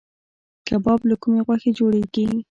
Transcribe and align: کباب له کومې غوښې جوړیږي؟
کباب 0.67 0.99
له 1.09 1.15
کومې 1.21 1.41
غوښې 1.47 1.69
جوړیږي؟ 1.77 2.25